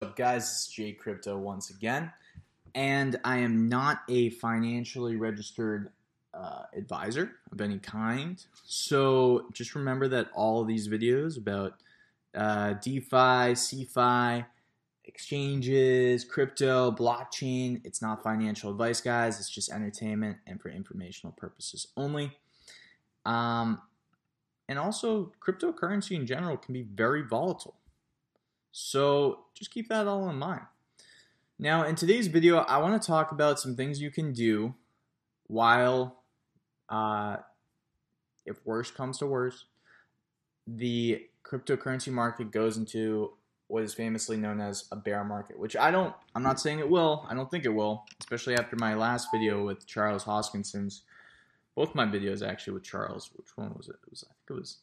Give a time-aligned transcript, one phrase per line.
[0.00, 0.44] up, guys?
[0.44, 2.12] It's Jay Crypto once again,
[2.76, 5.90] and I am not a financially registered
[6.32, 8.40] uh, advisor of any kind.
[8.64, 11.74] So just remember that all these videos about
[12.32, 14.46] uh, DeFi, CeFi
[15.04, 19.40] exchanges, crypto, blockchain, it's not financial advice, guys.
[19.40, 22.30] It's just entertainment and for informational purposes only.
[23.26, 23.82] Um,
[24.68, 27.74] and also, cryptocurrency in general can be very volatile.
[28.72, 30.62] So just keep that all in mind.
[31.58, 34.74] Now, in today's video, I want to talk about some things you can do
[35.48, 36.22] while,
[36.88, 37.38] uh,
[38.46, 39.64] if worse comes to worse,
[40.66, 43.32] the cryptocurrency market goes into
[43.66, 46.88] what is famously known as a bear market, which I don't, I'm not saying it
[46.88, 47.26] will.
[47.28, 51.02] I don't think it will, especially after my last video with Charles Hoskinson's,
[51.74, 53.30] both my videos actually with Charles.
[53.34, 53.96] Which one was it?
[54.06, 54.78] It was, I think it was,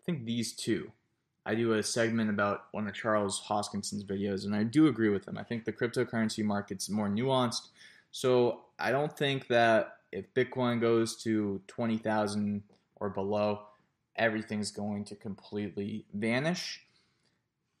[0.00, 0.92] I think these two.
[1.46, 5.28] I do a segment about one of Charles Hoskinson's videos, and I do agree with
[5.28, 5.38] him.
[5.38, 7.68] I think the cryptocurrency market's more nuanced.
[8.10, 12.64] So I don't think that if Bitcoin goes to 20,000
[12.96, 13.62] or below,
[14.16, 16.84] everything's going to completely vanish.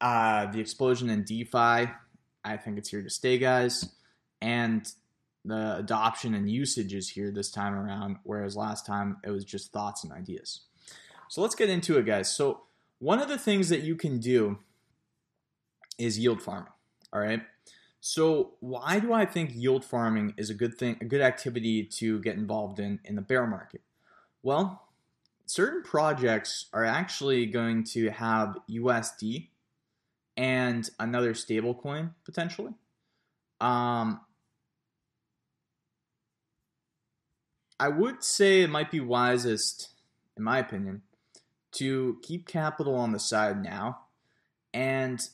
[0.00, 1.90] Uh, the explosion in DeFi,
[2.44, 3.92] I think it's here to stay, guys.
[4.40, 4.86] And
[5.44, 9.72] the adoption and usage is here this time around, whereas last time it was just
[9.72, 10.60] thoughts and ideas.
[11.28, 12.32] So let's get into it, guys.
[12.32, 12.62] So
[12.98, 14.58] one of the things that you can do
[15.98, 16.72] is yield farming.
[17.12, 17.42] All right.
[18.00, 22.20] So why do I think yield farming is a good thing, a good activity to
[22.20, 23.80] get involved in in the bear market?
[24.42, 24.86] Well,
[25.46, 29.48] certain projects are actually going to have USD
[30.36, 32.74] and another stablecoin potentially.
[33.60, 34.20] Um,
[37.80, 39.90] I would say it might be wisest,
[40.36, 41.02] in my opinion,
[41.76, 44.00] to keep capital on the side now.
[44.72, 45.26] And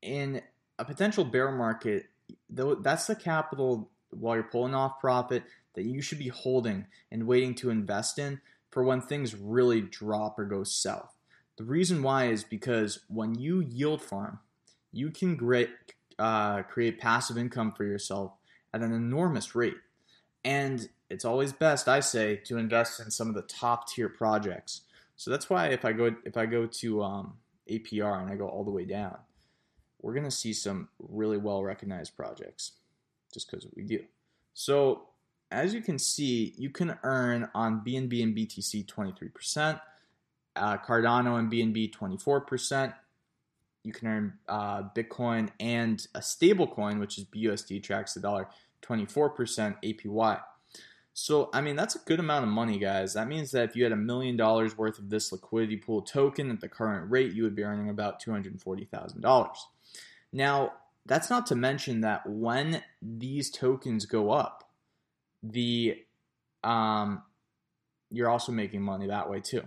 [0.00, 0.42] in
[0.78, 2.06] a potential bear market,
[2.48, 7.26] though that's the capital while you're pulling off profit that you should be holding and
[7.26, 11.12] waiting to invest in for when things really drop or go south.
[11.56, 14.38] The reason why is because when you yield farm,
[14.92, 15.70] you can create,
[16.18, 18.32] uh, create passive income for yourself
[18.72, 19.76] at an enormous rate.
[20.44, 24.82] And it's always best, I say, to invest in some of the top tier projects
[25.16, 27.34] so that's why if I go if I go to um,
[27.70, 29.16] APR and I go all the way down,
[30.00, 32.72] we're gonna see some really well recognized projects,
[33.32, 34.00] just because we do.
[34.54, 35.08] So
[35.52, 39.80] as you can see, you can earn on BNB and BTC 23%,
[40.56, 42.94] uh, Cardano and BNB 24%.
[43.84, 48.48] You can earn uh, Bitcoin and a stable coin, which is BUSD, tracks the dollar,
[48.82, 50.40] 24% APY.
[51.14, 53.12] So, I mean, that's a good amount of money, guys.
[53.14, 56.50] That means that if you had a million dollars worth of this liquidity pool token
[56.50, 59.56] at the current rate, you would be earning about $240,000.
[60.32, 60.72] Now,
[61.04, 64.70] that's not to mention that when these tokens go up,
[65.42, 65.98] the
[66.64, 67.22] um,
[68.10, 69.62] you're also making money that way too.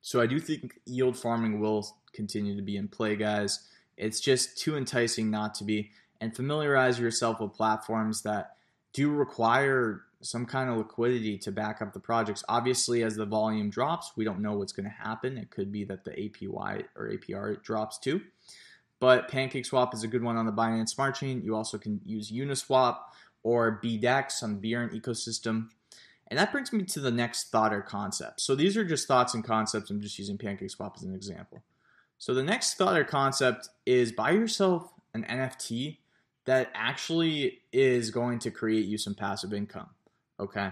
[0.00, 3.68] So I do think yield farming will continue to be in play, guys.
[3.96, 5.90] It's just too enticing not to be.
[6.20, 8.56] And familiarize yourself with platforms that
[8.92, 12.44] do require some kind of liquidity to back up the projects.
[12.48, 15.38] Obviously, as the volume drops, we don't know what's going to happen.
[15.38, 18.20] It could be that the APY or APR drops too.
[18.98, 21.42] But PancakeSwap is a good one on the Binance Smart Chain.
[21.42, 22.98] You also can use Uniswap
[23.42, 25.68] or BDEX on the Bearn ecosystem.
[26.28, 28.42] And that brings me to the next thought or concept.
[28.42, 29.90] So these are just thoughts and concepts.
[29.90, 31.62] I'm just using PancakeSwap as an example.
[32.18, 35.96] So the next thought or concept is buy yourself an NFT
[36.50, 39.88] that actually is going to create you some passive income.
[40.40, 40.70] Okay.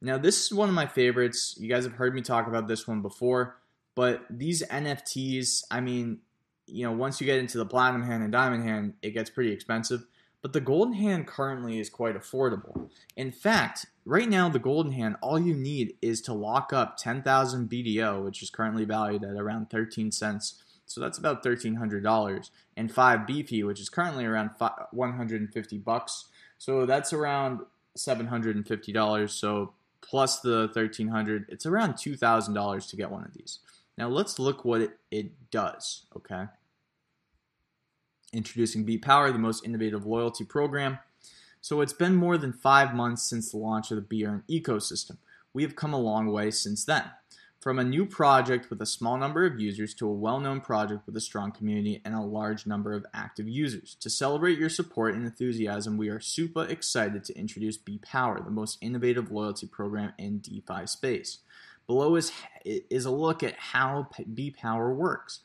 [0.00, 1.56] Now, this is one of my favorites.
[1.60, 3.56] You guys have heard me talk about this one before,
[3.94, 6.18] but these NFTs, I mean,
[6.66, 9.52] you know, once you get into the platinum hand and diamond hand, it gets pretty
[9.52, 10.04] expensive.
[10.40, 12.90] But the golden hand currently is quite affordable.
[13.16, 17.70] In fact, right now, the golden hand, all you need is to lock up 10,000
[17.70, 20.60] BDO, which is currently valued at around 13 cents.
[20.92, 24.50] So that's about $1,300, and 5 BP, which is currently around
[24.90, 26.26] 150 bucks.
[26.58, 27.60] So that's around
[27.96, 29.30] $750.
[29.30, 29.72] So
[30.02, 33.60] plus the 1300 it's around $2,000 to get one of these.
[33.96, 36.44] Now let's look what it, it does, okay?
[38.34, 40.98] Introducing B Power, the most innovative loyalty program.
[41.62, 45.16] So it's been more than five months since the launch of the Bearn ecosystem.
[45.54, 47.04] We have come a long way since then.
[47.62, 51.06] From a new project with a small number of users to a well known project
[51.06, 53.96] with a strong community and a large number of active users.
[54.00, 58.50] To celebrate your support and enthusiasm, we are super excited to introduce B Power, the
[58.50, 61.38] most innovative loyalty program in DeFi space.
[61.86, 62.32] Below is,
[62.64, 65.42] is a look at how B Power works.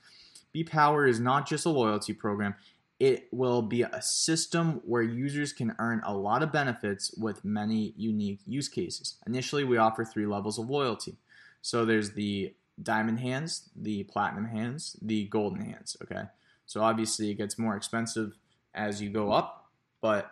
[0.52, 2.56] B Power is not just a loyalty program,
[3.00, 7.94] it will be a system where users can earn a lot of benefits with many
[7.96, 9.18] unique use cases.
[9.28, 11.16] Initially, we offer three levels of loyalty.
[11.62, 15.98] So there's the diamond hands, the platinum hands, the golden hands.
[16.04, 16.24] Okay.
[16.66, 18.38] So obviously, it gets more expensive
[18.74, 19.72] as you go up,
[20.02, 20.30] but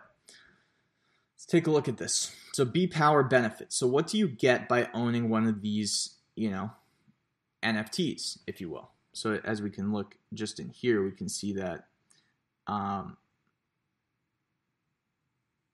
[1.34, 2.34] let's take a look at this.
[2.52, 3.76] So, B Power benefits.
[3.76, 6.70] So, what do you get by owning one of these, you know,
[7.62, 8.90] NFTs, if you will?
[9.12, 11.86] So, as we can look just in here, we can see that
[12.66, 13.16] um,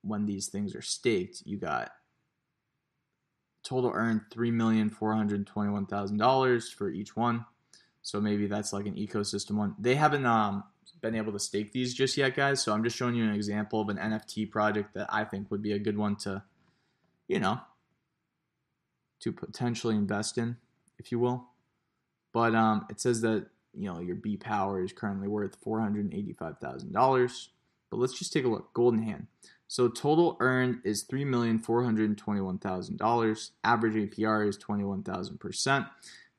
[0.01, 1.91] when these things are staked, you got
[3.63, 7.45] total earned three million four hundred twenty-one thousand dollars for each one.
[8.01, 9.75] So maybe that's like an ecosystem one.
[9.79, 10.65] They haven't um,
[11.01, 12.61] been able to stake these just yet, guys.
[12.61, 15.61] So I'm just showing you an example of an NFT project that I think would
[15.61, 16.43] be a good one to,
[17.27, 17.61] you know,
[19.21, 20.57] to potentially invest in,
[20.99, 21.45] if you will.
[22.33, 26.13] But um, it says that you know your B power is currently worth four hundred
[26.13, 27.49] eighty-five thousand dollars.
[27.89, 28.73] But let's just take a look.
[28.73, 29.27] Golden hand.
[29.73, 33.53] So total earned is three million four hundred twenty-one thousand dollars.
[33.63, 35.87] Average APR is twenty-one thousand percent.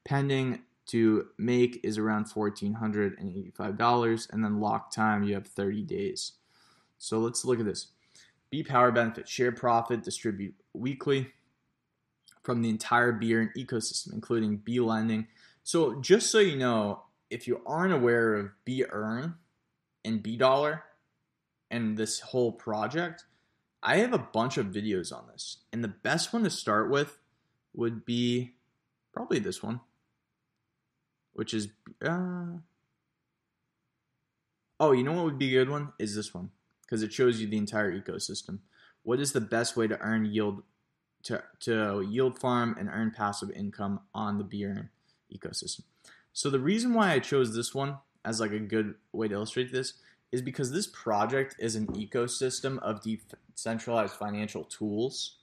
[0.04, 5.34] Pending to make is around fourteen hundred and eighty-five dollars, and then lock time you
[5.34, 6.34] have thirty days.
[6.98, 7.88] So let's look at this.
[8.50, 11.32] B Power benefit share profit distribute weekly
[12.44, 15.26] from the entire B Earn ecosystem, including B lending.
[15.64, 19.34] So just so you know, if you aren't aware of B Earn
[20.04, 20.84] and B Dollar
[21.74, 23.24] and this whole project,
[23.82, 25.58] I have a bunch of videos on this.
[25.72, 27.18] And the best one to start with
[27.74, 28.52] would be
[29.12, 29.80] probably this one,
[31.32, 31.68] which is.
[32.00, 32.58] Uh,
[34.78, 35.92] oh, you know what would be a good one?
[35.98, 36.50] Is this one.
[36.82, 38.60] Because it shows you the entire ecosystem.
[39.02, 40.62] What is the best way to earn yield
[41.24, 44.90] to, to yield farm and earn passive income on the B Earn
[45.34, 45.82] ecosystem?
[46.32, 49.72] So the reason why I chose this one as like a good way to illustrate
[49.72, 49.94] this
[50.32, 55.36] is because this project is an ecosystem of decentralized financial tools.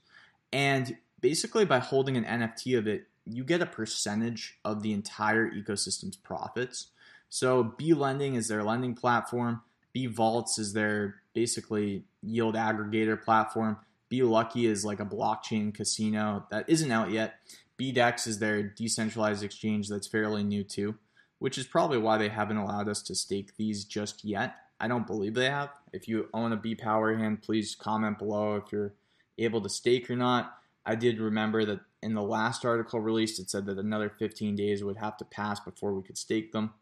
[0.52, 5.50] And basically by holding an NFT of it, you get a percentage of the entire
[5.50, 6.88] ecosystem's profits.
[7.28, 9.62] So B Lending is their lending platform.
[9.92, 13.78] B Vaults is their basically yield aggregator platform.
[14.08, 17.36] B Lucky is like a blockchain casino that isn't out yet.
[17.78, 20.96] BDEX is their decentralized exchange that's fairly new too,
[21.38, 24.54] which is probably why they haven't allowed us to stake these just yet.
[24.82, 25.70] I don't believe they have.
[25.92, 28.94] If you own a B Power hand, please comment below if you're
[29.38, 30.58] able to stake or not.
[30.84, 34.82] I did remember that in the last article released, it said that another 15 days
[34.82, 36.74] would have to pass before we could stake them.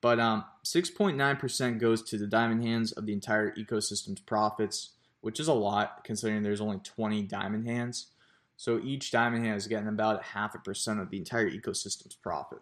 [0.00, 4.90] But um, 6.9% goes to the diamond hands of the entire ecosystem's profits,
[5.20, 8.08] which is a lot considering there's only 20 diamond hands.
[8.56, 12.16] So each diamond hand is getting about a half a percent of the entire ecosystem's
[12.16, 12.58] profit,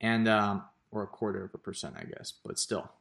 [0.00, 2.92] and um, or a quarter of a percent, I guess, but still.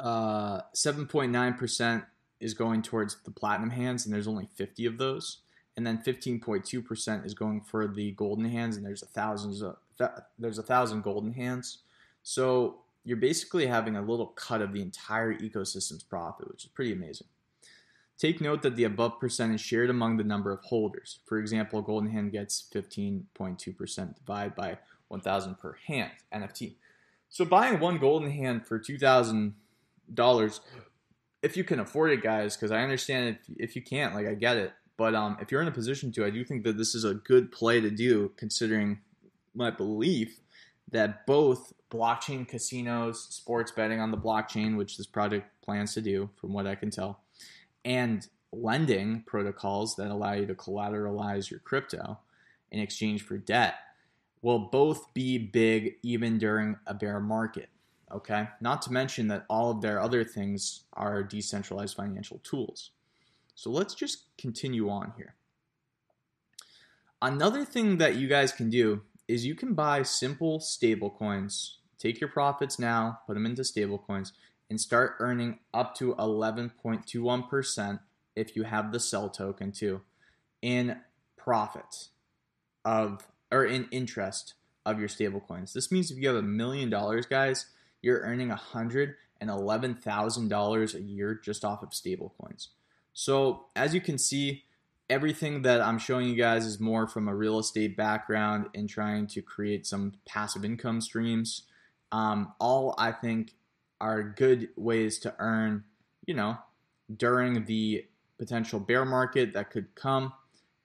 [0.00, 2.04] Uh, 7.9%
[2.40, 5.38] is going towards the platinum hands, and there's only 50 of those.
[5.76, 9.76] And then 15.2% is going for the golden hands, and there's a thousands of,
[10.38, 11.78] there's a thousand golden hands.
[12.22, 16.92] So you're basically having a little cut of the entire ecosystem's profit, which is pretty
[16.92, 17.26] amazing.
[18.16, 21.18] Take note that the above percent is shared among the number of holders.
[21.26, 26.76] For example, Golden Hand gets 15.2% divided by 1,000 per hand NFT.
[27.28, 29.52] So buying one Golden Hand for $2,000,
[31.42, 34.34] if you can afford it, guys, because I understand if, if you can't, like I
[34.34, 34.72] get it.
[34.96, 37.14] But um, if you're in a position to, I do think that this is a
[37.14, 39.00] good play to do, considering
[39.54, 40.40] my belief
[40.90, 46.30] that both blockchain casinos, sports betting on the blockchain, which this project plans to do,
[46.36, 47.20] from what I can tell,
[47.84, 52.18] and lending protocols that allow you to collateralize your crypto
[52.70, 53.74] in exchange for debt
[54.42, 57.68] will both be big even during a bear market.
[58.14, 62.90] Okay, not to mention that all of their other things are decentralized financial tools.
[63.56, 65.34] So let's just continue on here.
[67.20, 72.20] Another thing that you guys can do is you can buy simple stable coins, take
[72.20, 74.32] your profits now, put them into stable coins,
[74.70, 78.00] and start earning up to 11.21%
[78.36, 80.02] if you have the CEL token too
[80.62, 81.00] in
[81.36, 82.08] profit
[82.84, 84.54] of or in interest
[84.84, 85.72] of your stablecoins.
[85.72, 87.66] This means if you have a million dollars, guys,
[88.04, 92.68] you're earning $111,000 a year just off of stablecoins.
[93.14, 94.64] So, as you can see,
[95.08, 99.26] everything that I'm showing you guys is more from a real estate background and trying
[99.28, 101.62] to create some passive income streams.
[102.12, 103.54] Um, all I think
[104.00, 105.84] are good ways to earn,
[106.26, 106.58] you know,
[107.14, 108.04] during the
[108.38, 110.32] potential bear market that could come.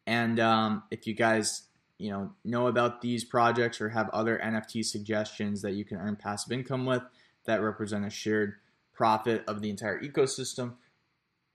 [0.07, 1.63] And um, if you guys
[1.99, 6.15] you know know about these projects or have other NFT suggestions that you can earn
[6.15, 7.03] passive income with
[7.45, 8.55] that represent a shared
[8.93, 10.73] profit of the entire ecosystem,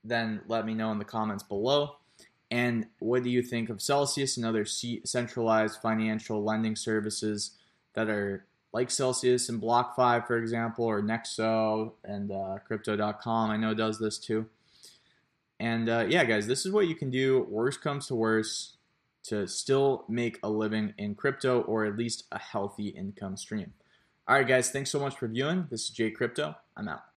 [0.03, 1.97] then let me know in the comments below.
[2.51, 7.51] And what do you think of Celsius and other centralized financial lending services
[7.93, 13.49] that are like Celsius and BlockFi for example, or Nexo and uh, Crypto.com?
[13.49, 14.47] I know does this too.
[15.59, 17.47] And uh, yeah, guys, this is what you can do.
[17.49, 18.74] Worst comes to worst
[19.27, 23.73] to still make a living in crypto or at least a healthy income stream.
[24.27, 25.67] All right, guys, thanks so much for viewing.
[25.69, 26.55] This is Jay Crypto.
[26.75, 27.05] I'm out.